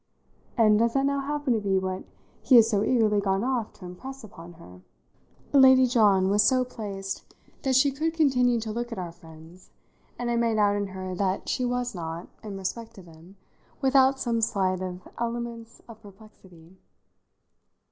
[0.57, 2.03] "And does that now happen to be what
[2.41, 4.81] he has so eagerly gone off to impress upon her?"
[5.53, 9.69] Lady John was so placed that she could continue to look at our friends,
[10.17, 13.35] and I made out in her that she was not, in respect to them,
[13.79, 14.81] without some slight
[15.19, 16.77] elements of perplexity.